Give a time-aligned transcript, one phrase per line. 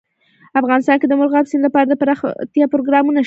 [0.59, 3.19] افغانستان کې د مورغاب سیند لپاره دپرمختیا پروګرامونه شته.